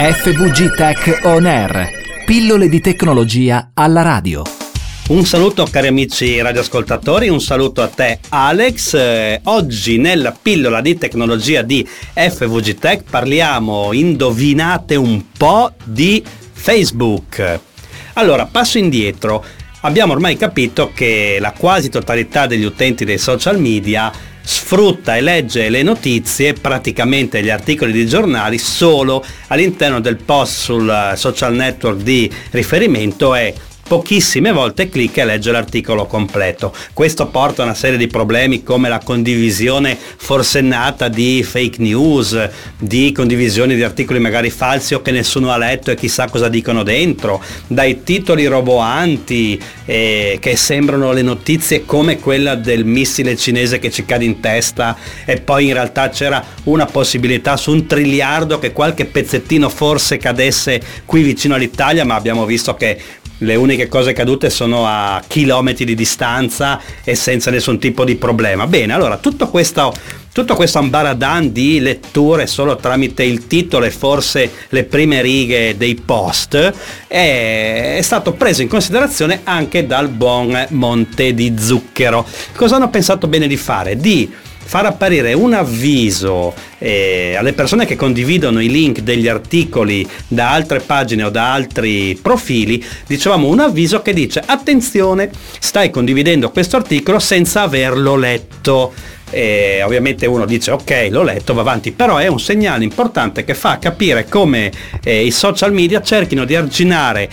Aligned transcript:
FVG 0.00 0.76
Tech 0.76 1.22
On 1.24 1.44
Air, 1.44 1.90
pillole 2.24 2.68
di 2.68 2.80
tecnologia 2.80 3.72
alla 3.74 4.02
radio. 4.02 4.44
Un 5.08 5.24
saluto 5.24 5.66
cari 5.68 5.88
amici 5.88 6.40
radioascoltatori, 6.40 7.28
un 7.28 7.40
saluto 7.40 7.82
a 7.82 7.88
te 7.88 8.20
Alex. 8.28 8.94
Eh, 8.94 9.40
oggi 9.46 9.98
nella 9.98 10.30
pillola 10.30 10.80
di 10.80 10.96
tecnologia 10.96 11.62
di 11.62 11.84
FVG 12.14 12.78
Tech 12.78 13.02
parliamo, 13.10 13.92
indovinate 13.92 14.94
un 14.94 15.32
po' 15.36 15.72
di 15.82 16.22
Facebook. 16.52 17.58
Allora, 18.12 18.46
passo 18.46 18.78
indietro. 18.78 19.44
Abbiamo 19.80 20.12
ormai 20.12 20.36
capito 20.36 20.92
che 20.94 21.38
la 21.40 21.50
quasi 21.50 21.88
totalità 21.88 22.46
degli 22.46 22.64
utenti 22.64 23.04
dei 23.04 23.18
social 23.18 23.58
media 23.58 24.12
sfrutta 24.48 25.14
e 25.14 25.20
legge 25.20 25.68
le 25.68 25.82
notizie, 25.82 26.54
praticamente 26.54 27.42
gli 27.42 27.50
articoli 27.50 27.92
di 27.92 28.06
giornali, 28.06 28.56
solo 28.56 29.22
all'interno 29.48 30.00
del 30.00 30.16
post 30.16 30.60
sul 30.60 31.12
social 31.16 31.54
network 31.54 32.00
di 32.00 32.32
riferimento 32.52 33.34
e 33.34 33.54
pochissime 33.88 34.52
volte 34.52 34.90
clicca 34.90 35.22
e 35.22 35.24
legge 35.24 35.50
l'articolo 35.50 36.04
completo. 36.06 36.74
Questo 36.92 37.26
porta 37.28 37.62
a 37.62 37.64
una 37.64 37.74
serie 37.74 37.96
di 37.96 38.06
problemi 38.06 38.62
come 38.62 38.90
la 38.90 39.00
condivisione 39.02 39.96
forsennata 39.98 41.08
di 41.08 41.42
fake 41.42 41.80
news, 41.80 42.48
di 42.78 43.10
condivisioni 43.12 43.74
di 43.74 43.82
articoli 43.82 44.20
magari 44.20 44.50
falsi 44.50 44.92
o 44.92 45.00
che 45.00 45.10
nessuno 45.10 45.50
ha 45.50 45.56
letto 45.56 45.90
e 45.90 45.96
chissà 45.96 46.28
cosa 46.28 46.48
dicono 46.48 46.82
dentro, 46.82 47.42
dai 47.66 48.02
titoli 48.04 48.46
roboanti 48.46 49.60
eh, 49.86 50.36
che 50.38 50.54
sembrano 50.56 51.12
le 51.12 51.22
notizie 51.22 51.86
come 51.86 52.18
quella 52.18 52.54
del 52.54 52.84
missile 52.84 53.36
cinese 53.36 53.78
che 53.78 53.90
ci 53.90 54.04
cade 54.04 54.26
in 54.26 54.40
testa 54.40 54.96
e 55.24 55.40
poi 55.40 55.68
in 55.68 55.72
realtà 55.72 56.10
c'era 56.10 56.44
una 56.64 56.84
possibilità 56.84 57.56
su 57.56 57.72
un 57.72 57.86
triliardo 57.86 58.58
che 58.58 58.72
qualche 58.72 59.06
pezzettino 59.06 59.70
forse 59.70 60.18
cadesse 60.18 60.82
qui 61.06 61.22
vicino 61.22 61.54
all'Italia, 61.54 62.04
ma 62.04 62.16
abbiamo 62.16 62.44
visto 62.44 62.74
che 62.74 63.00
le 63.38 63.54
uniche 63.54 63.88
cose 63.88 64.12
cadute 64.12 64.50
sono 64.50 64.86
a 64.86 65.22
chilometri 65.26 65.84
di 65.84 65.94
distanza 65.94 66.80
e 67.04 67.14
senza 67.14 67.50
nessun 67.50 67.78
tipo 67.78 68.04
di 68.04 68.16
problema. 68.16 68.66
Bene, 68.66 68.92
allora 68.92 69.18
tutto 69.18 69.48
questo, 69.48 69.92
tutto 70.32 70.54
questo 70.54 70.78
ambaradan 70.78 71.52
di 71.52 71.80
letture 71.80 72.46
solo 72.46 72.76
tramite 72.76 73.22
il 73.22 73.46
titolo 73.46 73.84
e 73.84 73.90
forse 73.90 74.50
le 74.70 74.84
prime 74.84 75.22
righe 75.22 75.76
dei 75.76 75.94
post 75.94 76.56
è, 77.06 77.96
è 77.96 78.02
stato 78.02 78.32
preso 78.32 78.62
in 78.62 78.68
considerazione 78.68 79.40
anche 79.44 79.86
dal 79.86 80.08
buon 80.08 80.66
Monte 80.70 81.34
di 81.34 81.54
Zucchero. 81.58 82.26
Cosa 82.54 82.76
hanno 82.76 82.90
pensato 82.90 83.28
bene 83.28 83.46
di 83.46 83.56
fare? 83.56 83.96
Di 83.96 84.30
far 84.68 84.84
apparire 84.84 85.32
un 85.32 85.54
avviso 85.54 86.52
eh, 86.76 87.34
alle 87.38 87.54
persone 87.54 87.86
che 87.86 87.96
condividono 87.96 88.60
i 88.60 88.68
link 88.68 89.00
degli 89.00 89.26
articoli 89.26 90.06
da 90.28 90.52
altre 90.52 90.80
pagine 90.80 91.24
o 91.24 91.30
da 91.30 91.54
altri 91.54 92.18
profili, 92.20 92.84
dicevamo 93.06 93.48
un 93.48 93.60
avviso 93.60 94.02
che 94.02 94.12
dice 94.12 94.42
attenzione, 94.44 95.30
stai 95.58 95.88
condividendo 95.88 96.50
questo 96.50 96.76
articolo 96.76 97.18
senza 97.18 97.62
averlo 97.62 98.14
letto. 98.14 98.92
E 99.30 99.82
ovviamente 99.82 100.24
uno 100.24 100.46
dice 100.46 100.70
ok 100.70 101.08
l'ho 101.10 101.22
letto 101.22 101.52
va 101.52 101.60
avanti 101.60 101.92
però 101.92 102.16
è 102.16 102.28
un 102.28 102.40
segnale 102.40 102.82
importante 102.82 103.44
che 103.44 103.52
fa 103.52 103.78
capire 103.78 104.26
come 104.26 104.72
eh, 105.04 105.22
i 105.22 105.30
social 105.30 105.70
media 105.70 106.00
cerchino 106.00 106.46
di 106.46 106.56
arginare 106.56 107.28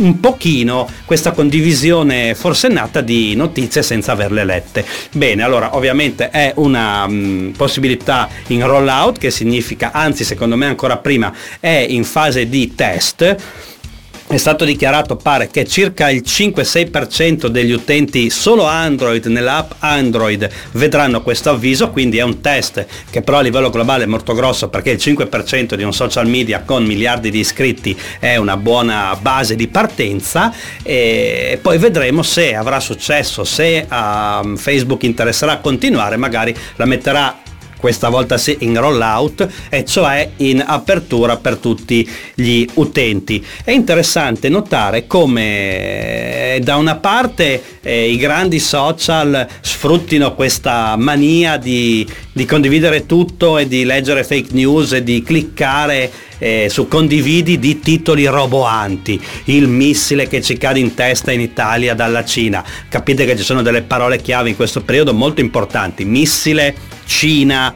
un 0.00 0.20
pochino 0.20 0.88
questa 1.04 1.32
condivisione 1.32 2.34
forsennata 2.34 3.00
di 3.00 3.34
notizie 3.34 3.82
senza 3.82 4.12
averle 4.12 4.44
lette. 4.44 4.84
Bene, 5.12 5.42
allora 5.42 5.76
ovviamente 5.76 6.30
è 6.30 6.52
una 6.56 7.06
mh, 7.06 7.14
mm, 7.14 7.50
possibilità 7.50 8.28
in 8.48 8.66
rollout 8.66 9.18
che 9.18 9.30
significa, 9.30 9.92
anzi 9.92 10.24
secondo 10.24 10.56
me 10.56 10.66
ancora 10.66 10.96
prima, 10.96 11.32
è 11.60 11.86
in 11.88 12.04
fase 12.04 12.48
di 12.48 12.74
test 12.74 13.36
è 14.30 14.36
stato 14.36 14.64
dichiarato 14.64 15.16
pare 15.16 15.48
che 15.48 15.66
circa 15.66 16.08
il 16.08 16.22
5-6% 16.24 17.46
degli 17.46 17.72
utenti 17.72 18.30
solo 18.30 18.64
Android 18.64 19.26
nell'app 19.26 19.72
Android 19.80 20.48
vedranno 20.72 21.20
questo 21.22 21.50
avviso, 21.50 21.90
quindi 21.90 22.18
è 22.18 22.22
un 22.22 22.40
test 22.40 22.86
che 23.10 23.22
però 23.22 23.38
a 23.38 23.40
livello 23.40 23.70
globale 23.70 24.04
è 24.04 24.06
molto 24.06 24.32
grosso 24.32 24.68
perché 24.68 24.90
il 24.90 24.98
5% 24.98 25.74
di 25.74 25.82
un 25.82 25.92
social 25.92 26.28
media 26.28 26.62
con 26.64 26.84
miliardi 26.84 27.32
di 27.32 27.40
iscritti 27.40 27.98
è 28.20 28.36
una 28.36 28.56
buona 28.56 29.18
base 29.20 29.56
di 29.56 29.66
partenza 29.66 30.54
e 30.84 31.58
poi 31.60 31.78
vedremo 31.78 32.22
se 32.22 32.54
avrà 32.54 32.78
successo, 32.78 33.42
se 33.42 33.84
a 33.88 34.44
Facebook 34.54 35.02
interesserà 35.02 35.58
continuare, 35.58 36.16
magari 36.16 36.54
la 36.76 36.84
metterà 36.84 37.36
questa 37.80 38.08
volta 38.08 38.38
sì 38.38 38.56
in 38.60 38.78
rollout 38.78 39.48
e 39.68 39.84
cioè 39.84 40.30
in 40.36 40.62
apertura 40.64 41.36
per 41.38 41.56
tutti 41.56 42.08
gli 42.34 42.64
utenti. 42.74 43.44
È 43.64 43.72
interessante 43.72 44.48
notare 44.48 45.06
come 45.08 46.54
eh, 46.54 46.60
da 46.60 46.76
una 46.76 46.96
parte 46.96 47.78
eh, 47.82 48.10
i 48.10 48.16
grandi 48.16 48.58
social 48.58 49.46
sfruttino 49.60 50.34
questa 50.34 50.94
mania 50.96 51.56
di, 51.56 52.06
di, 52.32 52.44
condividere 52.44 53.06
tutto 53.06 53.58
e 53.58 53.66
di 53.66 53.84
leggere 53.84 54.22
fake 54.22 54.52
news 54.52 54.92
e 54.92 55.02
di 55.02 55.22
cliccare 55.22 56.10
eh, 56.38 56.68
su 56.68 56.88
condividi 56.88 57.58
di 57.58 57.80
titoli 57.80 58.26
roboanti, 58.26 59.20
il 59.44 59.68
missile 59.68 60.26
che 60.26 60.42
ci 60.42 60.56
cade 60.56 60.78
in 60.78 60.94
testa 60.94 61.32
in 61.32 61.40
Italia 61.40 61.94
dalla 61.94 62.24
Cina. 62.24 62.64
Capite 62.88 63.24
che 63.24 63.36
ci 63.36 63.42
sono 63.42 63.62
delle 63.62 63.82
parole 63.82 64.20
chiave 64.20 64.50
in 64.50 64.56
questo 64.56 64.82
periodo 64.82 65.14
molto 65.14 65.40
importanti, 65.40 66.04
missile, 66.04 66.74
Cina, 67.10 67.74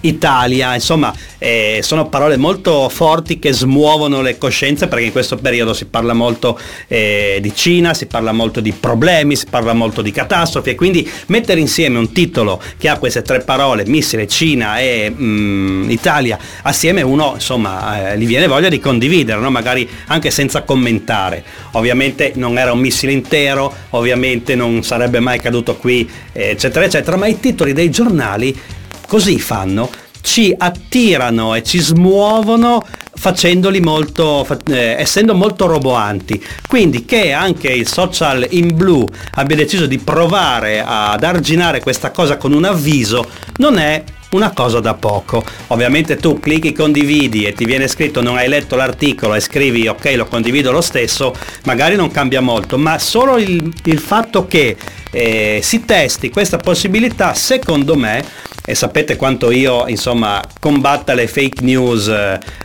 Italia, 0.00 0.74
insomma 0.74 1.12
eh, 1.38 1.80
sono 1.82 2.08
parole 2.08 2.36
molto 2.36 2.88
forti 2.88 3.38
che 3.38 3.52
smuovono 3.52 4.20
le 4.22 4.38
coscienze 4.38 4.88
perché 4.88 5.06
in 5.06 5.12
questo 5.12 5.36
periodo 5.36 5.74
si 5.74 5.86
parla 5.86 6.12
molto 6.12 6.58
eh, 6.88 7.38
di 7.40 7.54
Cina, 7.54 7.94
si 7.94 8.06
parla 8.06 8.32
molto 8.32 8.60
di 8.60 8.72
problemi, 8.72 9.36
si 9.36 9.46
parla 9.48 9.72
molto 9.72 10.02
di 10.02 10.10
catastrofi 10.10 10.70
e 10.70 10.74
quindi 10.74 11.08
mettere 11.26 11.60
insieme 11.60 11.98
un 11.98 12.12
titolo 12.12 12.60
che 12.78 12.88
ha 12.88 12.98
queste 12.98 13.22
tre 13.22 13.40
parole, 13.40 13.84
missile, 13.86 14.26
Cina 14.26 14.78
e 14.78 15.12
mm, 15.14 15.90
Italia, 15.90 16.38
assieme 16.62 17.02
uno 17.02 17.32
insomma 17.34 18.12
eh, 18.12 18.18
gli 18.18 18.26
viene 18.26 18.46
voglia 18.46 18.68
di 18.68 18.80
condividere, 18.80 19.40
no? 19.40 19.50
magari 19.50 19.88
anche 20.06 20.30
senza 20.30 20.62
commentare. 20.62 21.44
Ovviamente 21.72 22.32
non 22.36 22.58
era 22.58 22.72
un 22.72 22.78
missile 22.78 23.12
intero, 23.12 23.72
ovviamente 23.90 24.54
non 24.54 24.82
sarebbe 24.82 25.20
mai 25.20 25.40
caduto 25.40 25.76
qui, 25.76 26.08
eccetera, 26.32 26.84
eccetera, 26.84 27.16
ma 27.16 27.26
i 27.26 27.38
titoli 27.40 27.72
dei 27.72 27.90
giornali 27.90 28.56
così 29.06 29.38
fanno, 29.38 29.90
ci 30.20 30.52
attirano 30.56 31.54
e 31.54 31.62
ci 31.62 31.78
smuovono 31.78 32.82
facendoli 33.14 33.80
molto, 33.80 34.46
eh, 34.66 34.96
essendo 34.98 35.34
molto 35.34 35.66
roboanti. 35.66 36.42
Quindi 36.66 37.04
che 37.04 37.32
anche 37.32 37.68
il 37.68 37.86
social 37.86 38.46
in 38.50 38.74
blu 38.74 39.06
abbia 39.34 39.56
deciso 39.56 39.86
di 39.86 39.98
provare 39.98 40.82
ad 40.84 41.22
arginare 41.22 41.80
questa 41.80 42.10
cosa 42.10 42.36
con 42.36 42.52
un 42.52 42.64
avviso 42.64 43.28
non 43.58 43.78
è 43.78 44.02
una 44.30 44.50
cosa 44.50 44.80
da 44.80 44.94
poco. 44.94 45.44
Ovviamente 45.68 46.16
tu 46.16 46.40
clicchi 46.40 46.72
condividi 46.72 47.44
e 47.44 47.52
ti 47.52 47.64
viene 47.64 47.88
scritto 47.88 48.20
non 48.20 48.36
hai 48.36 48.48
letto 48.48 48.76
l'articolo 48.76 49.34
e 49.34 49.40
scrivi 49.40 49.86
ok 49.86 50.12
lo 50.16 50.26
condivido 50.26 50.72
lo 50.72 50.80
stesso, 50.80 51.34
magari 51.64 51.96
non 51.96 52.10
cambia 52.10 52.40
molto, 52.40 52.76
ma 52.78 52.98
solo 52.98 53.38
il, 53.38 53.72
il 53.84 53.98
fatto 53.98 54.46
che 54.46 54.76
eh, 55.10 55.60
si 55.62 55.84
testi 55.84 56.30
questa 56.30 56.58
possibilità 56.58 57.32
secondo 57.32 57.94
me 57.94 58.24
e 58.66 58.74
sapete 58.74 59.16
quanto 59.16 59.50
io 59.50 59.86
insomma 59.86 60.42
combatta 60.60 61.14
le 61.14 61.28
fake 61.28 61.62
news 61.62 62.08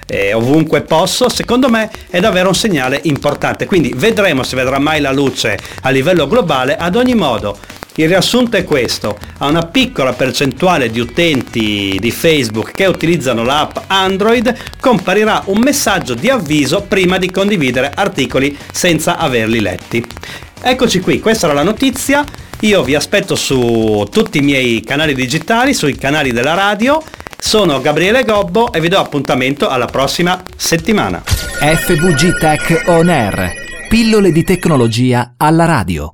eh, 0.07 0.34
ovunque 0.34 0.81
posso, 0.81 1.29
secondo 1.29 1.69
me 1.69 1.89
è 2.09 2.19
davvero 2.19 2.50
un 2.50 2.56
segnale 2.56 3.00
importante. 3.03 3.66
Quindi 3.66 3.94
vedremo 3.95 4.44
se 4.44 4.56
vedrà 4.56 4.79
mai 4.79 5.00
la 5.00 5.12
luce 5.12 5.57
a 5.84 5.89
livello 5.89 6.28
globale, 6.28 6.75
ad 6.75 6.95
ogni 6.95 7.16
modo 7.16 7.57
il 7.95 8.07
riassunto 8.07 8.56
è 8.57 8.63
questo, 8.63 9.17
a 9.39 9.47
una 9.47 9.66
piccola 9.66 10.13
percentuale 10.13 10.89
di 10.89 11.00
utenti 11.00 11.97
di 12.00 12.12
Facebook 12.12 12.72
che 12.72 12.85
utilizzano 12.85 13.44
l'app 13.44 13.78
Android 13.88 14.56
comparirà 14.79 15.44
un 15.47 15.59
messaggio 15.59 16.13
di 16.13 16.29
avviso 16.29 16.83
prima 16.88 17.18
di 17.18 17.30
condividere 17.30 17.92
articoli 17.94 18.57
senza 18.71 19.18
averli 19.18 19.59
letti. 19.59 20.06
Eccoci 20.62 21.00
qui, 21.00 21.19
questa 21.19 21.47
era 21.47 21.56
la 21.56 21.63
notizia. 21.63 22.24
Io 22.62 22.84
vi 22.84 22.94
aspetto 22.94 23.36
su 23.36 24.08
tutti 24.12 24.38
i 24.38 24.42
miei 24.42 24.81
canali 24.81 25.16
digitali, 25.16 25.74
sui 25.74 25.96
canali 25.96 26.31
della 26.31 26.54
radio. 26.54 27.02
Sono 27.36 27.81
Gabriele 27.81 28.24
Gobbo 28.24 28.72
e 28.72 28.80
vi 28.80 28.88
do 28.88 29.00
appuntamento 29.00 29.68
alla 29.68 29.88
prossima 29.88 30.44
settimana. 30.56 31.24
FVG 31.25 32.38
Tech 32.38 32.84
On 32.86 33.10
Air. 33.10 33.52
Pillole 33.90 34.31
di 34.31 34.44
tecnologia 34.44 35.34
alla 35.38 35.66
radio. 35.66 36.13